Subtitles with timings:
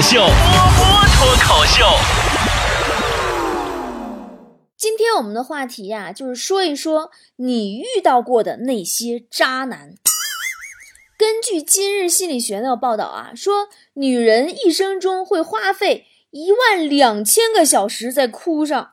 [0.00, 0.84] 秀，波波
[1.14, 1.84] 脱口秀。
[4.76, 9.94] 今天我们的话题呀、就是说一说你遇到过的那些渣男。
[11.18, 18.92] 根据今日心理学的报道啊，说女人一生中会花费一万两千个小时在哭上，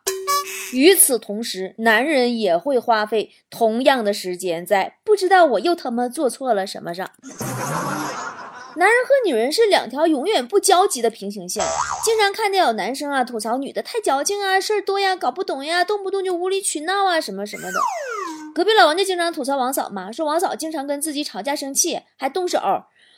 [0.74, 7.10] 与此同时，男人也会花费同样的时间在不知道我又他妈做错了什么上。
[8.78, 11.66] 男人和女人是两条永远不交集的平行线，
[12.06, 17.80] 经常看见有男生啊吐槽女的太矫情啊，事儿多呀，搞不懂呀，动不动就无理取闹啊，什么什么的。
[18.54, 22.60] 隔壁老王就经常吐槽王嫂嘛，说王嫂经常跟自己吵架生气，还动手。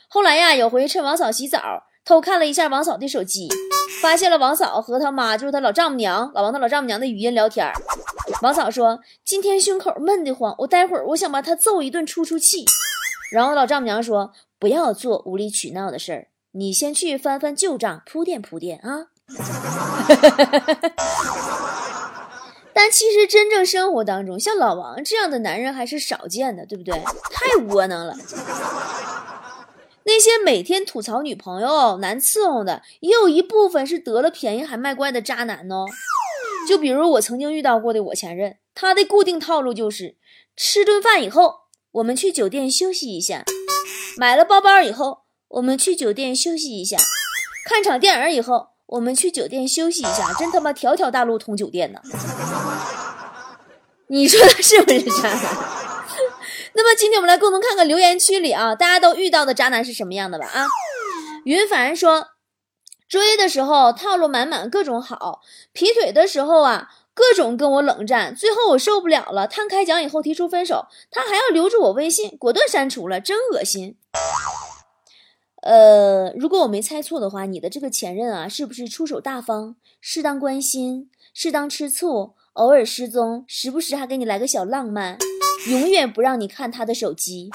[0.08, 1.60] 后来呀，有回趁王嫂洗澡，
[2.06, 3.46] 偷看了一下王嫂的手机，
[4.00, 7.70] 发现了王嫂和他妈，就是他老丈母娘，老王他老丈母娘的语音聊天。
[8.40, 12.64] 王嫂说：“今天胸口闷得慌，我待会儿我想把他揍一顿出出气。”
[13.30, 19.06] 然后老丈母娘说：“不要做无理取闹的事儿，你先去翻翻旧账，铺垫铺垫啊。
[22.74, 26.94] ”但其实真正生活当中，像老王这样的男人还是少见的，对不对？
[27.32, 28.14] 太窝囊了。
[30.04, 35.86] 那些每天吐槽女朋友难伺候的，也有一部分是得了便宜还卖乖的渣男哦。
[36.68, 40.16] 就比如我曾经遇到过的我前任，他的固定套路就是
[40.54, 41.60] 吃顿饭以后，
[41.92, 43.44] 我们去酒店休息一下；
[44.20, 46.98] 买了包包以后，我们去酒店休息一下；
[47.64, 50.34] 看场电影以后，我们去酒店休息一下。
[50.34, 52.02] 真他妈条条大路通酒店呢！
[54.08, 55.56] 你说他是不是渣男？
[56.76, 60.44] 那么今天我们来共同看看留言区里啊，大家都遇到的渣男是什么样的吧？
[60.52, 60.66] 啊，
[61.44, 62.26] 云凡说，
[63.08, 65.40] 追的时候套路满满，各种好；
[65.72, 73.98] 劈腿的时候啊，各种跟我冷战，最后我受不了了，摊开讲以后提出分手，他还要留住我微信，果断删除了，真恶心。
[75.62, 82.36] 呃，如果我没猜错的话，你的这个前任啊，是不是出手大方，适当关心，适当吃醋？
[82.54, 85.18] 偶尔失踪，时不时还给你来个小浪漫，
[85.68, 87.50] 永远不让你看他的手机，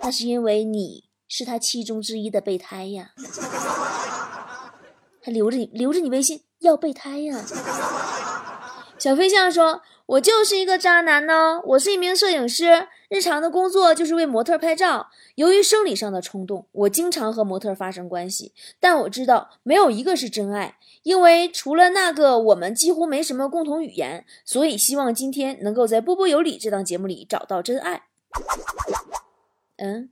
[0.00, 3.12] 那是因为你是他其中之一的备胎呀，
[5.22, 7.44] 还留着你留着你微信要备胎呀。
[9.00, 15.08] 小飞象说：“我就是一个渣男呢，我是一名摄影师，日常的工作就是为模特拍照。
[15.36, 28.02] 由于生理上的冲动，我经常和模特发生关系，但我知道没有一个是真爱。”因为除了那个，我们几乎没什么共同语言，所以希望今天能够在《波波有理》这档节目里找到真爱。
[29.78, 30.10] 嗯，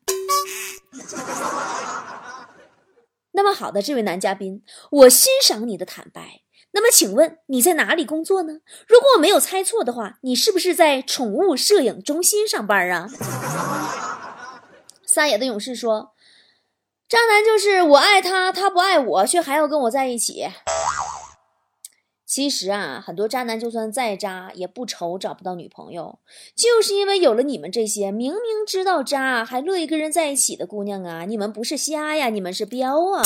[3.33, 6.41] 那么好的这位男嘉宾，我欣赏你的坦白。
[6.73, 8.61] 那么请问你在哪里工作呢？
[8.87, 13.09] 如果我没有猜错的话，你是不是在宠物摄影中心上班啊？
[15.07, 16.13] 撒野的勇士说。
[17.09, 20.47] 渣男就是我爱他，他不爱我，却还要跟我在一起。
[22.27, 26.19] 其实啊，很多渣男就算再渣，也不愁找不到女朋友，
[26.55, 31.25] 就是因为有了你们这些明明知道渣还乐意跟人在一起的姑娘啊！
[31.25, 33.23] 你们不是瞎呀，你们是彪啊！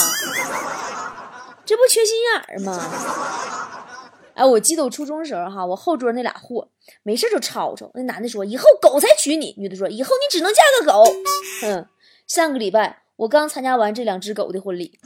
[1.65, 2.79] 这不缺心眼儿吗？
[4.35, 6.69] 哎，我记得我初中时候哈，我后桌那俩货
[7.03, 7.91] 没事就吵吵。
[7.95, 11.05] 那男的说：“以后狗才娶你。”女的说：“以后你只能嫁个狗。”
[11.65, 11.87] 嗯，
[12.27, 13.01] 上个礼拜。
[13.17, 14.99] 我刚参加完这两只狗的婚礼，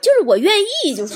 [0.00, 1.14] 就是我愿意，就是。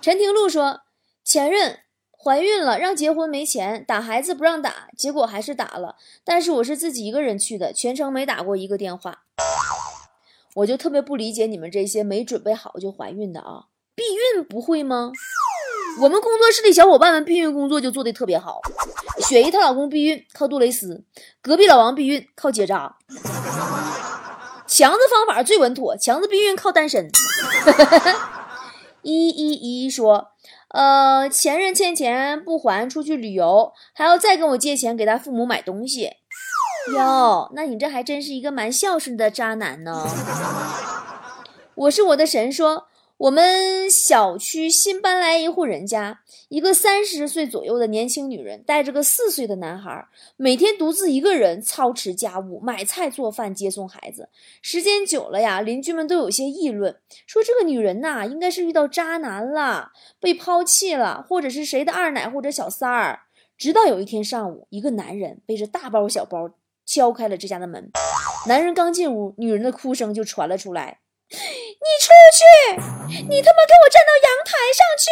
[0.00, 0.80] 陈廷露说，
[1.22, 1.78] 前任
[2.10, 5.96] 怀孕了，让结婚没钱，打孩子不让打，结果还是打了。
[6.24, 9.22] 但是我是自己一个人去的，全程没打过一个电话。
[10.54, 13.64] 我就特别不理解你们这些没准备好就怀孕的啊，
[13.94, 14.02] 避
[14.36, 15.10] 孕不会吗？
[16.00, 18.60] 我们工作室的小伙伴们避孕工作就做得特别好。
[19.20, 21.04] 雪姨她老公避孕靠杜蕾斯，
[21.40, 22.96] 隔壁老王避孕靠结扎。
[24.66, 27.10] 强子方法最稳妥，强子避孕靠单身。
[29.02, 30.28] 一一一说，
[30.68, 36.12] 呃，前任欠钱不还，出去旅游，还要再跟我借钱给他父母买东西。
[36.94, 40.06] 哟，那你这还真是一个蛮孝顺的渣男呢。
[41.74, 42.88] 我是我的神说。
[43.18, 54.28] 我们小区新搬来一户人家，一个三十岁左右的年轻女人带着个四岁的男孩，每天独自一个人操持家务、买菜、做饭、接送孩子。
[54.60, 63.20] 时间久了呀，邻居们都有些议论，说这个女人呐，应该是遇到渣男了，被抛弃了，或者是谁的二奶或者小三儿。
[63.56, 66.50] 直到有一天上午，一个男人背着大包小包
[66.92, 67.88] 敲开了这家的门，
[68.44, 71.00] 男人刚进屋，女人的哭声就传了出来。
[71.32, 72.44] 你出去！
[73.32, 75.08] 你他妈给我站到阳台上去！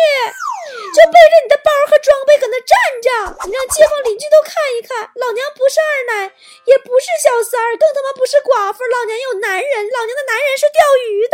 [0.92, 3.08] 就背着你的包和装备搁那站着，
[3.48, 5.08] 你让街坊邻居都看一看。
[5.16, 6.28] 老娘不是二奶，
[6.68, 8.84] 也不是小三儿，更他妈不是寡妇。
[8.84, 11.24] 老娘有男人，老娘的男人是钓鱼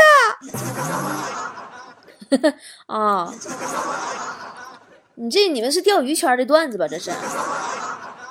[2.47, 2.55] 的。
[2.95, 3.35] 啊，
[5.19, 6.87] 你这你们是钓鱼圈的段子吧？
[6.87, 7.11] 这是。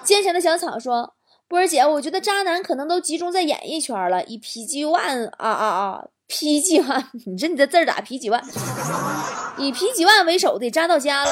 [0.06, 1.16] 坚强的小草说
[1.48, 8.44] ：“波儿姐，我觉得渣男可能都集中在演艺圈了，以 PG One 啊啊啊，PG One，你这你这字儿咋 PG One？
[9.58, 11.32] 以 PG One 为首的渣到家了。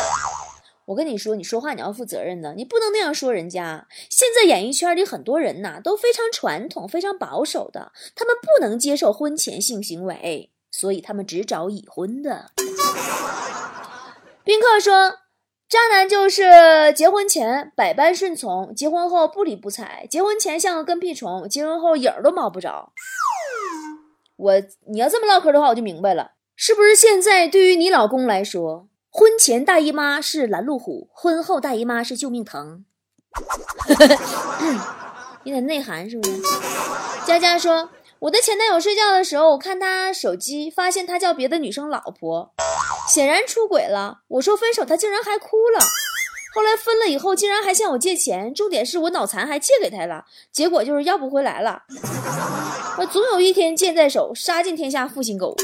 [0.86, 3.88] 我跟你说，你说话你要负责任的，你不能那样说人家。
[4.10, 12.52] 现在演艺圈里很多人呐都非常传统、非常保守的，他们不能接受婚前性行为，所以他们只找已婚的。”
[14.46, 15.23] 宾客说。
[15.74, 16.44] 渣男就是
[16.96, 20.06] 结婚前百般顺从，结婚后不理不睬。
[20.08, 22.94] 结婚前像个跟屁虫，结婚后影儿都摸不着。
[24.36, 24.54] 我
[24.92, 32.86] 你要这么唠嗑的话，我就明白了，是不是现在对于你老公来说，婚前大姨妈是拦路虎，婚后大姨妈是救命藤？
[35.44, 36.40] 有点内涵是不是？
[37.26, 37.90] 佳佳说。
[38.20, 42.54] 我的前男友睡觉的时候，我看他手机，发现他叫别的女生老婆，
[43.14, 44.22] 显然出轨了。
[44.28, 45.80] 我说分手，他竟然还哭了。
[46.56, 51.84] 后来分了以后，竟然还向我借钱，重点是我脑残还借给他了，结果就是要不回来了。
[52.98, 55.56] 我总有一天剑在手，杀尽天下负心狗。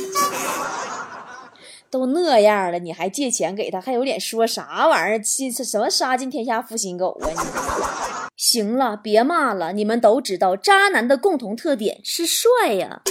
[1.89, 5.23] 都那样了，你还借钱给他，还有脸说啥玩意儿？
[5.65, 7.35] 什么杀尽天下负心狗啊你？
[8.37, 9.73] 行了，别骂了。
[9.73, 13.01] 你们都知道，渣男的共同特点是帅呀，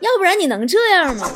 [0.00, 1.26] 要不然你能这样吗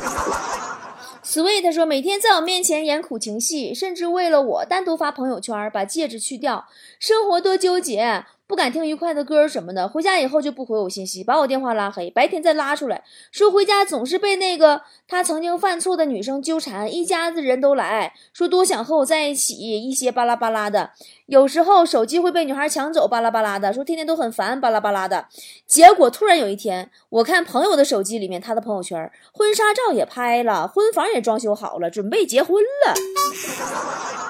[1.23, 6.67] ？Sweet 说，每天在我面前演苦情戏，甚至为了我单独发朋友圈，把戒指去掉，
[6.99, 8.25] 生活多纠结。
[8.51, 13.01] 不敢听愉快的歌什么的，回家以后就不回我信息，把我电话拉黑，白天再拉出来，
[13.31, 20.91] 说回家总是被那个他曾经犯错的女生纠缠，一家子人都来说多想和我在一起，一些巴拉巴拉的，
[21.27, 25.27] 有时候手机会被女孩抢走，巴拉巴拉的，说天天都很烦，巴拉巴拉的。
[25.65, 34.20] 结果突然有一天，我看朋友的手机里面，他的朋友圈，婚纱照也拍了，婚房也装修好了，准备结婚了。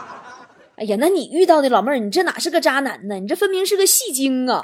[0.82, 3.20] 哎呀，那你遇到的老妹儿，你这哪是个渣男呢？
[3.20, 4.64] 你这分明是个戏精啊！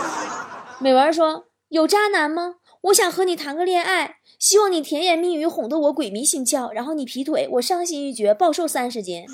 [0.78, 2.56] 美文说：“有渣男吗？
[2.82, 9.24] 我想和你谈个恋爱，希望你甜言蜜语哄得我鬼迷心窍，然后你劈腿，我伤心欲绝，暴瘦三十斤。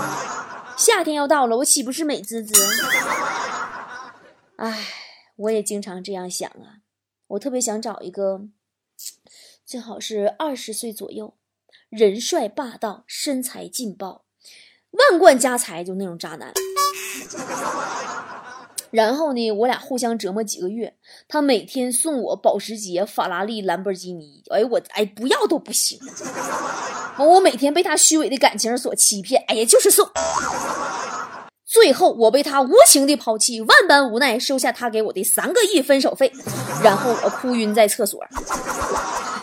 [0.76, 2.52] 夏天要到了，我岂不是美滋滋？
[4.56, 4.86] 哎，
[5.36, 6.84] 我也经常这样想啊。
[7.28, 8.42] 我特别想找一个，
[9.64, 11.32] 最好是二十岁左右，
[11.88, 14.24] 人帅霸道，身材劲爆。”
[14.92, 16.52] 万贯家财就那种渣男，
[18.90, 20.94] 然后呢，我俩互相折磨几个月，
[21.28, 25.98] 他每天送我保时捷、法拉利、兰博基尼，哎我哎不要都不行。
[27.18, 30.08] 我每天被他虚伪的感情所欺骗，哎呀就是送。
[31.64, 36.32] 最后我被他无情的抛弃，万般无奈收下他给我的三个亿分手费，
[36.82, 38.24] 然后我哭晕在厕所。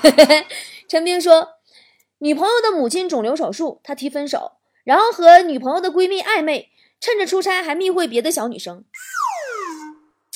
[0.87, 1.47] 陈冰说，
[2.19, 4.53] 女朋友的母亲肿瘤手术，他提分手。
[4.83, 6.69] 然后和女朋友的闺蜜暧昧，
[6.99, 8.83] 趁着出差还密会别的小女生。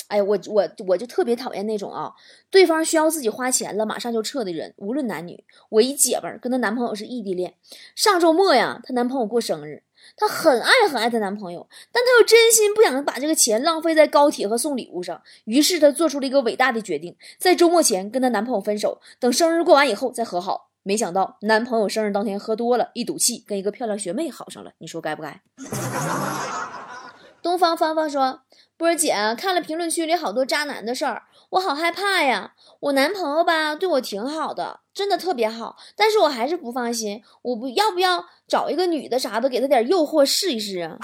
[0.08, 2.14] 哎，我我我就特别讨厌那种啊，
[2.50, 5.44] 对方需要自己花钱了马上就撤的人，无论男女。
[5.68, 7.54] 我一姐们儿跟她男朋友是异地恋，
[7.94, 9.82] 上周末呀，她男朋友过生日，
[10.16, 20.70] 她很爱很爱她男朋友，但她又真心不想把这个钱浪费在高铁和送礼物上，于是她做出了一个伟大的决定，在周末前跟她男朋友分手，等生日过完以后再和好。
[20.88, 24.72] 没想到男朋友生日当天喝多了，一赌气跟一个漂亮学妹好上了。
[24.78, 25.42] 你说该不该？
[27.42, 28.40] 东方芳芳说
[28.78, 32.54] ：“波儿姐，看了评论区里好多渣男的事儿，我好害怕呀。
[32.80, 37.22] 我男朋友吧对我挺好的，真的特别好，但是我还是不放心。
[37.42, 40.96] 我不要不要找一个女的啥的，给他点诱惑试一试啊？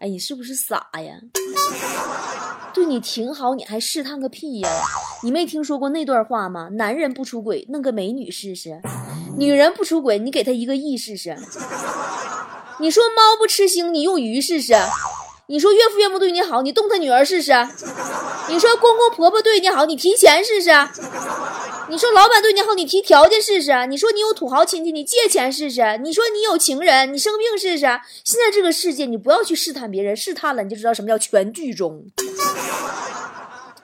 [0.00, 1.20] 哎，你是不是傻呀？”
[2.72, 4.68] 对你挺好，你还试探个屁呀？
[5.22, 6.68] 你没听说过那段话吗？
[6.72, 8.80] 男人不出轨，弄个美女试试；
[9.36, 11.36] 女人不出轨，你给她一个亿试试。
[12.78, 14.74] 你说猫不吃腥，你用鱼试试；
[15.46, 17.52] 你说岳父岳母对你好，你动他女儿试试；
[18.48, 20.70] 你说公公婆婆对你好，你提钱试试；
[21.90, 27.84] 你说老板对你好，你提条件试试；你说你有土豪亲戚，你借钱试试；你说你有情人，你生病试试。
[28.24, 32.06] 现在这个世界，你不要去试探别人，试探了你就知道什么叫全剧终。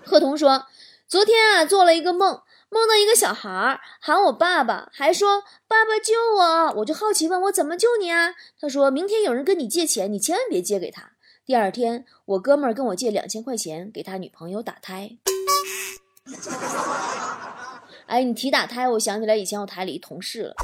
[0.05, 0.67] 贺童说
[1.09, 6.75] ：“昨天啊，做了一个梦，梦到一个小孩喊我爸爸，还说爸爸救我。
[6.79, 8.37] 我就好奇问我怎么救你啊？
[8.61, 11.11] 他说明天有人跟你借钱，你千万别借给他。
[11.45, 15.19] 第二天，我哥们儿跟我借两千块钱给他女朋友打胎。
[18.07, 20.55] 哎，你提打胎，我想起来以前我台里一同事了。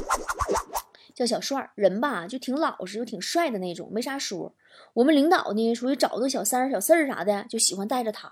[1.13, 4.53] 叫小帅，人吧就挺老实又挺帅的那种，没啥说。
[4.93, 8.31] 我们领导呢，属于找个小三儿、小四儿啥的，就喜欢带着他，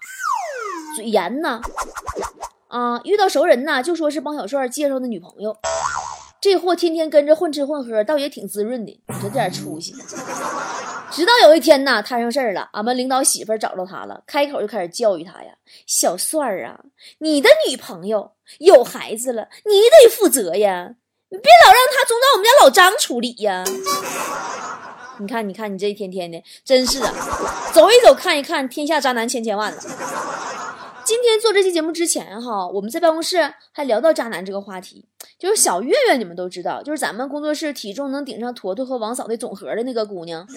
[0.96, 1.62] 嘴严呢。
[2.70, 5.56] 啊，遇到熟人呢，就说是帮小帅介绍的女朋友。
[6.40, 9.94] 这货天天跟着混吃混喝，倒也挺滋润的，你这点出息。
[11.12, 15.54] 直到有一天呢，摊上事儿了，俺们领导媳妇儿找到他了，开口就开始教育他呀
[15.86, 16.80] ：“小帅儿啊，
[17.20, 20.96] 你的女朋友有孩子了，你得负责呀，
[21.30, 23.64] 你别老让他总找我们家老张处理呀。
[25.20, 27.14] ”你看，你看，你这一天天的，真是的，
[27.74, 29.78] 走一走，看一看，天下渣男千千万了。
[31.12, 35.04] 今天做这期节目之前哈，我们在办公室还聊到渣男这个话题，
[35.38, 40.48] 就是小月月，你们都知道，就是咱们工作室体重能顶上坨坨和王嫂的总和的那个姑娘。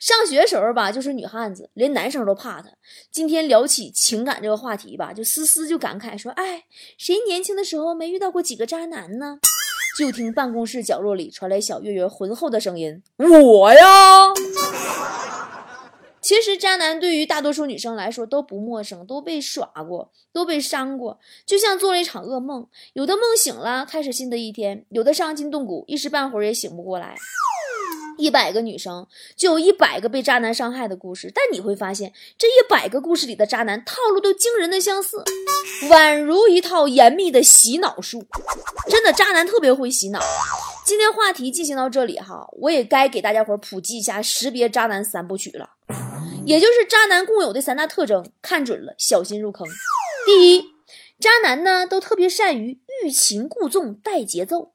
[0.00, 2.68] 上学时候吧，就是女汉子，连男生都怕她。
[3.12, 6.64] 今天聊起情感这个话题吧，就思思就感慨说：“哎，
[6.98, 9.38] 谁年轻的时候没遇到过几个渣男呢？”
[9.96, 14.32] 就听办公室角落里传来小月月浑厚的声音：“我呀。”
[16.26, 22.66] 其实渣男对于大多数女生来说都不陌生，都被耍过，都被伤过，就像做了一场噩梦。
[22.94, 27.14] 有的梦醒了，开始新的一天；有的伤筋动骨，一时半会儿也醒不过来。
[28.18, 29.06] 一百个女生
[29.36, 35.22] 就有一百个被渣男伤害的故事，但你会发现，这一百个故事里的渣男套路都惊人的相似，
[35.88, 38.26] 宛如一套严密的洗脑术。
[38.90, 40.18] 真的，渣男特别会洗脑。
[40.84, 45.70] 今天话题进行到这里哈，我也该给大家伙普及一下识别渣男三部曲了，
[46.46, 49.66] 也就是渣男共有的三大特征，看准了小心入坑。
[50.24, 50.64] 第一，
[51.18, 54.70] 渣男呢都特别善于欲擒故纵带节奏。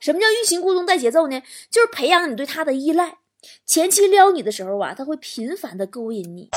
[0.00, 1.42] 什么叫欲擒故纵带节奏呢？
[1.70, 3.18] 就是培养你对他的依赖。
[3.66, 6.48] 前期撩你的时候啊，他会频繁的勾引你，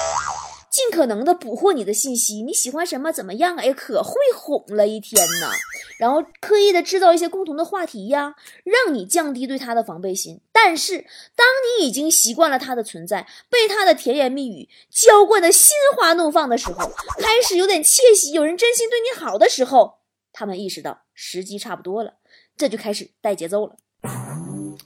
[0.78, 2.44] 尽可能的捕获你的信息。
[2.44, 3.12] 你喜欢什么？
[3.12, 3.56] 怎么样？
[3.56, 5.50] 哎，可会哄了一天呢。
[5.98, 10.40] 然后刻意的制造一些共同的话题呀，让你降低对他的防备心。
[10.52, 11.00] 但是，
[11.36, 11.48] 当
[11.80, 19.96] 你已经习惯了他的存在，被他的甜言蜜语浇灌的心花怒放的时候，开始有点窃喜，有人真心对你好的时候，
[20.32, 22.14] 他们意识到时机差不多了。
[22.56, 23.76] 这就开始带节奏了，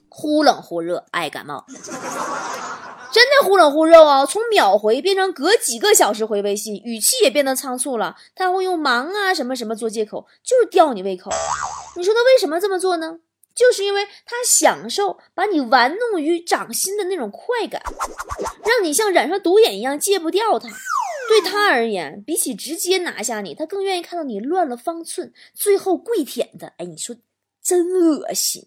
[0.08, 1.66] 忽冷忽热，爱感冒，
[3.12, 4.26] 真的忽冷忽热啊！
[4.26, 8.16] 从秒回变成隔几个小时回微信，语气也变得仓促了。
[8.34, 11.30] 他会用忙啊什么什么做借口，就是吊你胃口。
[11.96, 13.20] 你说他为什么这么做呢？
[13.54, 17.82] 就是因为他享受把你玩弄于掌心的那种快感，
[18.66, 20.70] 让你像染上毒瘾一样戒不掉他。
[21.28, 26.74] 对他而言，比起直接拿下你，他更愿意看到你乱了方寸，最后跪舔的。
[26.78, 27.16] 哎，你说。
[27.64, 28.66] 真恶心，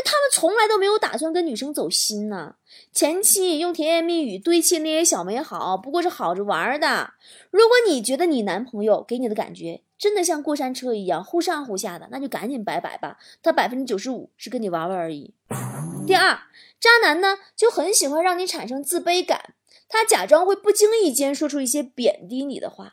[0.00, 2.54] 为他们从来都没有打算跟女生走心呢。
[2.92, 7.12] 前期用甜言蜜语堆砌那些小美好，不过是好着玩的。
[7.50, 13.18] 如果你觉得你男朋友给你的感觉真的像过山车一样忽上忽下的，那就赶紧拜拜吧。
[13.42, 15.34] 他百分之九十五是跟你玩玩而已。
[16.06, 16.38] 第二，
[16.80, 19.54] 渣男呢就很喜欢让你产生自卑感，
[19.88, 22.92] 他假装会不经意间说出一些贬低你的话，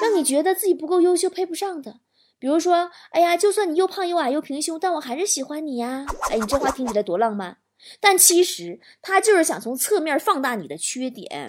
[0.00, 1.96] 让你觉得自己不够优秀，配不上的。
[2.42, 6.04] 比如说，哎呀，就算你又胖又矮又平胸，但我还是喜欢你呀！
[6.28, 7.58] 哎，你这话听起来多浪漫，
[8.00, 11.46] 但其实他就是想从侧面放大你的缺点，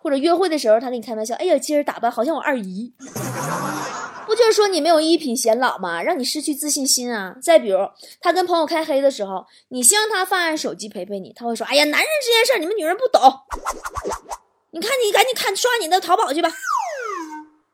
[0.00, 2.94] 或者约会的时候他跟你开玩笑，哎呀，今儿打扮好像我二姨，
[4.24, 6.00] 不就是说你没有一品显老吗？
[6.00, 7.34] 让你失去自信心啊！
[7.42, 7.80] 再比如，
[8.20, 13.20] 他跟朋友开黑的时候，你希望他放下手机陪陪你，他会说，哎呀，男人这件事你们女人不懂，
[14.70, 16.48] 你看你赶紧看刷你的淘宝去吧。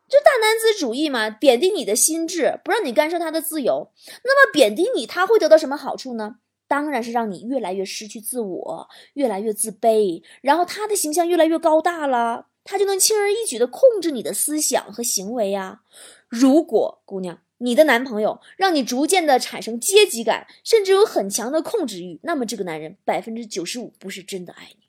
[0.09, 3.91] 就大男子主义嘛，贬低你的心智，不让你干涉他的自由。
[4.25, 6.37] 那么贬低你，他会得到什么好处呢？
[6.67, 15.81] 当然是让你越来越失去自我，越来越自卑，然后他的形象越来越高大了，他就能轻而易举的控制你的思想和行为呀。
[16.29, 24.87] 如果姑娘，你的男朋友让你逐渐的产生阶级感，甚至有很强的控制欲，那么这个男人百分之九十五不是真的爱你。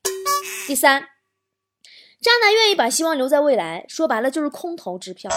[0.68, 1.19] 第三。
[2.22, 5.32] 渣男愿意把希望留在未来，说白了就是空头支票，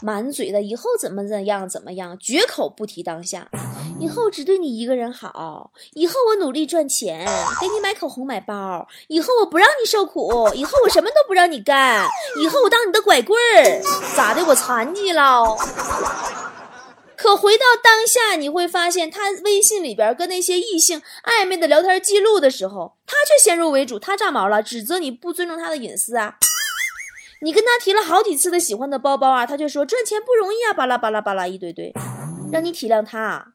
[0.00, 3.46] 满嘴的以后怎么怎样怎么样，绝口不提当下。
[4.00, 7.26] 以后只对你一个人好，以后我努力赚钱，
[7.60, 12.08] 给你买口红买包，以后我不让你受苦，以后我什么都不让你干，
[12.42, 13.82] 以后我当你的拐棍儿，
[14.16, 14.42] 咋的？
[14.46, 15.44] 我残疾了？
[17.24, 26.36] 可回到当下，你会发现他微信里边跟那些异性暧昧的聊天记录的时候，他却先入为主，他炸毛了，指责你不尊重他的隐私啊！
[27.40, 31.94] 你跟他提了好几次的喜欢的包包啊，他就说赚钱不容易啊，巴拉巴拉巴拉一堆堆，
[32.52, 33.46] 让你体谅他啊。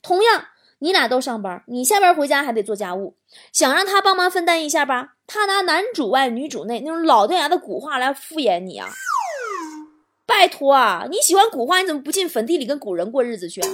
[0.00, 0.44] 同样，
[0.78, 3.16] 你俩都上班，你下班回家还得做家务，
[3.52, 8.88] 想让他帮忙分担一下吧，他拿男主外女主内那种老掉牙的古话来敷衍你啊！
[10.26, 13.68] 拜托啊，你喜欢古画，你怎么不进坟地里跟古人过日子去啊？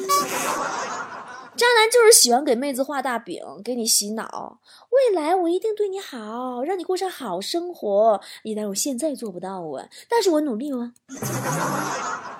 [1.55, 8.21] 渣男就是喜欢给妹子画大饼，给你洗脑，未来我一定对你好，让你过上好生活。
[8.43, 10.93] 一旦我现在做不到啊，但是我努力了。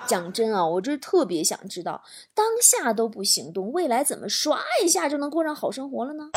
[0.07, 2.03] 讲真啊，我这特别想知道，
[2.33, 6.29] 当下都不行动，未来怎么刷一下就能过上好生活了呢？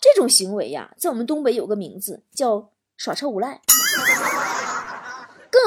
[0.00, 3.60] 这种行为呀，在我们东北有个名字叫耍臭无赖。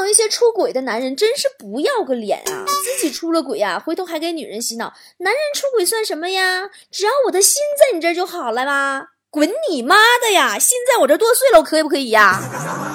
[0.04, 2.66] 有一些出轨的男人，真是不要个脸啊！
[2.84, 4.94] 自己出了轨呀，回头还给女人洗脑。
[5.18, 6.70] 男人出轨算什么呀？
[6.92, 9.10] 只要我的心在你这儿就好了啦！
[9.30, 10.60] 滚你妈的呀！
[10.60, 12.40] 心在我这剁碎了，我可不可以呀？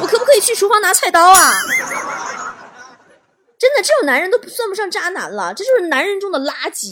[0.02, 1.52] 我可不可以去厨房拿菜刀啊？
[3.58, 6.90] 真的，这种男人都不算不上渣男了，这就是男人中的垃圾。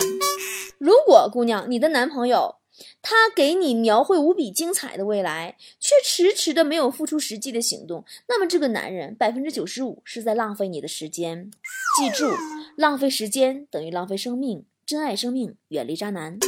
[0.78, 2.56] 如果姑娘，你的男朋友。
[3.02, 11.50] 他给你描绘无比精彩的未来，却迟迟的没有付出实际的行动，那么这个男人百分之九十五是在浪费你的时间。
[11.98, 12.32] 记住，
[12.76, 16.38] 浪费时间等于浪费生命，珍爱生命，远离渣男。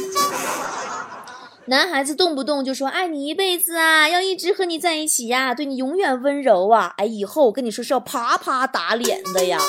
[1.67, 9.59] 男孩子动不动就说爱你一辈子啊，要一直和你在一起呀，对你永远温柔啊，哎，以后我跟你说是要啪啪打脸的呀。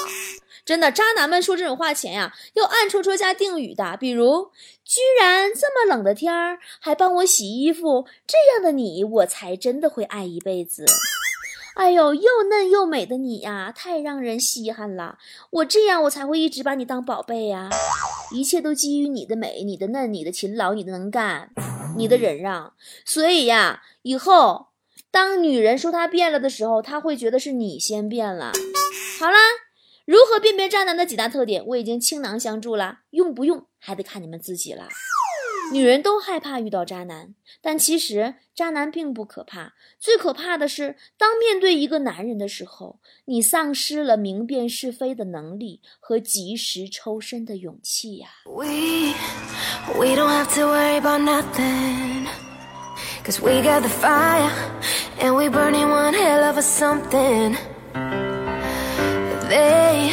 [0.68, 4.50] 真的，渣男们说这种话前呀，要暗戳戳加定语的，比如，
[4.84, 10.84] 居然这么冷的天儿还帮我洗衣服，这样的你，我才真的会爱一辈子。
[11.76, 15.16] 哎呦，又嫩又美的你呀，太让人稀罕了。
[15.48, 17.70] 我这样，我才会一直把你当宝贝呀。
[18.34, 21.50] 一切都基于你的美、你的嫩、你的勤劳、你的能干、
[21.96, 22.74] 你的忍让。
[23.06, 24.66] 所以呀，以后
[25.10, 28.52] 当女人说她变了的时候，她会觉得是你先变了。
[29.18, 29.38] 好啦。
[30.08, 34.88] 如何辨别渣男的几大特点，我已经倾囊相助了，用不用还得看你们自己了。
[35.70, 48.28] 女人都害怕遇到渣男，但其实渣男并不可怕，最可怕的是当面对一个男人的时候，你丧失了明辨是非的能力和及时抽身的勇气呀。
[53.24, 54.50] cause we got the fire
[55.20, 57.54] and we burning one hell of a something。
[59.48, 60.12] They,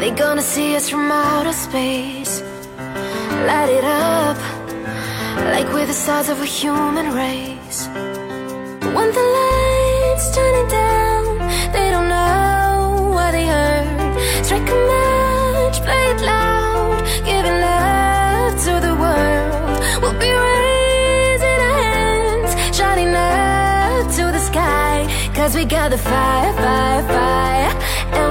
[0.00, 2.42] they gonna see us from outer space.
[3.48, 4.36] Light it up,
[5.54, 7.86] like we're the stars of a human race.
[8.96, 11.38] When the lights turning down,
[11.72, 14.44] they don't know what they heard.
[14.44, 20.02] Strike a match, play it loud, giving love to the world.
[20.02, 25.32] We'll be raising our hands, shining up to the sky.
[25.34, 27.87] Cause we got the fire, fire, fire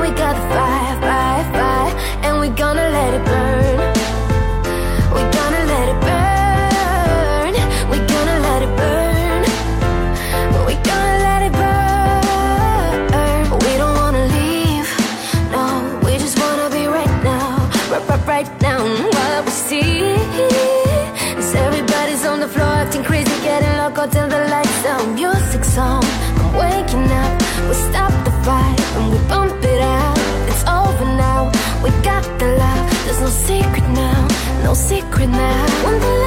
[0.08, 3.67] we got the fire, fire, fire And we're gonna let it burn
[33.46, 34.28] secret now,
[34.64, 36.27] no secret now.